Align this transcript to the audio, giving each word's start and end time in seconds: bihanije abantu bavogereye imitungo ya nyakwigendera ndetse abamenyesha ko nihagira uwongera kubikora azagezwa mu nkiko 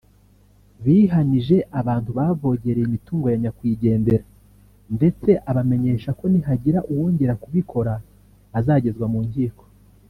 bihanije 0.83 1.57
abantu 1.79 2.09
bavogereye 2.17 2.85
imitungo 2.87 3.25
ya 3.29 3.37
nyakwigendera 3.43 4.25
ndetse 4.95 5.29
abamenyesha 5.49 6.09
ko 6.19 6.23
nihagira 6.31 6.79
uwongera 6.91 7.33
kubikora 7.43 7.93
azagezwa 8.59 9.05
mu 9.13 9.21
nkiko 9.29 9.63